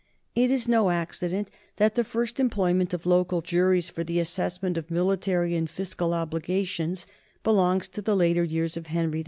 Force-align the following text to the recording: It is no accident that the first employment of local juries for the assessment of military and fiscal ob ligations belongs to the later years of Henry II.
It 0.33 0.49
is 0.49 0.67
no 0.67 0.89
accident 0.89 1.51
that 1.75 1.93
the 1.93 2.03
first 2.03 2.39
employment 2.39 2.91
of 2.91 3.05
local 3.05 3.43
juries 3.43 3.87
for 3.91 4.03
the 4.03 4.17
assessment 4.19 4.75
of 4.75 4.89
military 4.89 5.55
and 5.55 5.69
fiscal 5.69 6.11
ob 6.15 6.31
ligations 6.31 7.05
belongs 7.43 7.87
to 7.89 8.01
the 8.01 8.15
later 8.15 8.43
years 8.43 8.75
of 8.75 8.87
Henry 8.87 9.19
II. 9.19 9.19